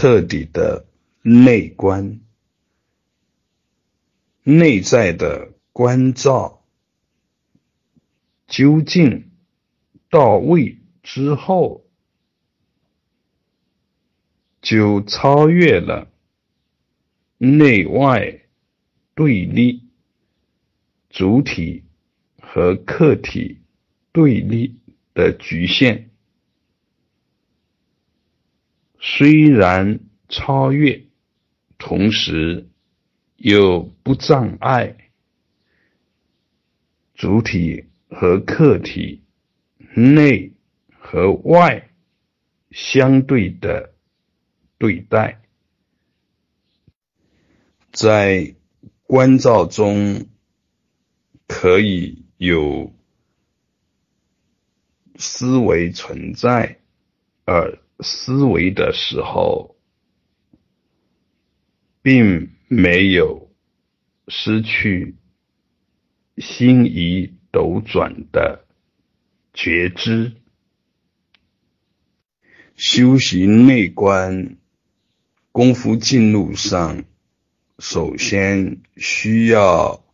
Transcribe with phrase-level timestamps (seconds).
[0.00, 0.86] 彻底的
[1.22, 2.20] 内观，
[4.44, 6.62] 内在的关照
[8.46, 9.28] 究竟
[10.08, 11.84] 到位之后，
[14.62, 16.08] 就超越了
[17.36, 18.42] 内外
[19.16, 19.82] 对立、
[21.10, 21.82] 主体
[22.40, 23.58] 和客体
[24.12, 24.76] 对立
[25.12, 26.07] 的局限。
[29.00, 31.04] 虽然超越，
[31.78, 32.68] 同时
[33.36, 35.12] 又不障碍
[37.14, 39.22] 主体和客体
[39.94, 40.52] 内
[40.90, 41.90] 和外
[42.70, 43.94] 相对的
[44.78, 45.40] 对待，
[47.92, 48.56] 在
[49.04, 50.26] 关照中
[51.46, 52.92] 可以有
[55.16, 56.80] 思维存在，
[57.44, 57.78] 而。
[58.00, 59.76] 思维的时候，
[62.02, 63.50] 并没有
[64.28, 65.16] 失去
[66.36, 68.64] 心仪斗转的
[69.52, 70.32] 觉知。
[72.76, 74.56] 修行内观
[75.50, 77.02] 功夫进路上，
[77.80, 80.04] 首先需要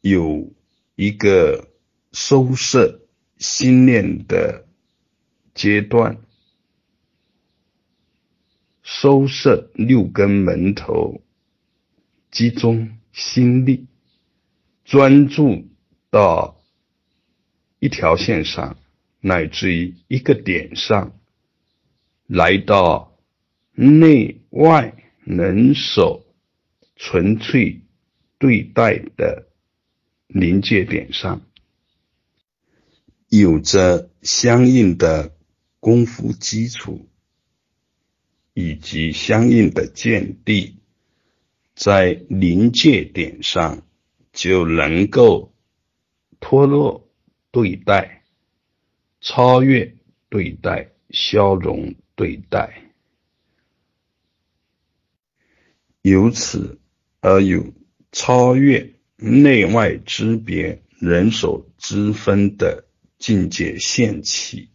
[0.00, 0.52] 有
[0.96, 1.68] 一个
[2.10, 3.06] 收摄
[3.38, 4.66] 心念的
[5.54, 6.18] 阶段。
[8.98, 11.20] 收摄六根门头，
[12.30, 13.88] 集中心力，
[14.86, 15.68] 专注
[16.08, 16.58] 到
[17.78, 18.78] 一条线上，
[19.20, 21.14] 乃至于一个点上，
[22.26, 23.18] 来到
[23.72, 26.24] 内外能手
[26.96, 27.82] 纯粹
[28.38, 29.46] 对待的
[30.26, 31.42] 临界点上，
[33.28, 35.36] 有着相应的
[35.80, 37.06] 功夫基础。
[38.58, 40.78] 以及相应的见地，
[41.74, 43.86] 在临界点上
[44.32, 45.52] 就能够
[46.40, 47.06] 脱落
[47.50, 48.24] 对待、
[49.20, 49.94] 超越
[50.30, 52.90] 对待、消融对待，
[56.00, 56.80] 由此
[57.20, 57.74] 而有
[58.10, 62.86] 超越内外之别、人手之分的
[63.18, 64.70] 境界现起。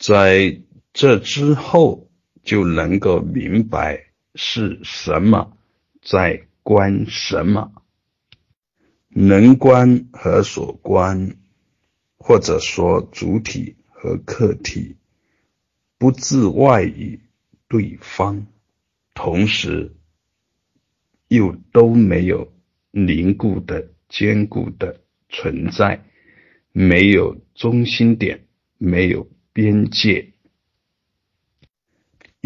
[0.00, 0.62] 在
[0.92, 2.05] 这之后。
[2.46, 5.58] 就能够明白是什么
[6.00, 7.72] 在观什么，
[9.08, 11.36] 能观和所观，
[12.16, 14.94] 或者说主体和客体，
[15.98, 17.18] 不自外于
[17.66, 18.46] 对方，
[19.12, 19.96] 同时
[21.26, 22.52] 又都没有
[22.92, 26.04] 凝固的坚固的存在，
[26.70, 28.46] 没有中心点，
[28.78, 30.32] 没有边界。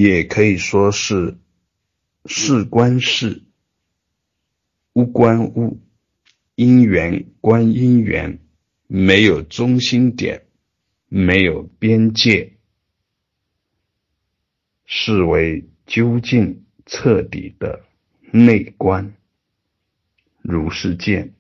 [0.03, 1.37] 也可以说是
[2.25, 3.45] 事观事，
[4.95, 5.79] 物观物，
[6.55, 8.39] 因缘观因缘，
[8.87, 10.47] 没有中心点，
[11.07, 12.55] 没有边界，
[14.87, 17.85] 视为究竟彻底的
[18.33, 19.13] 内观，
[20.41, 21.35] 如是见。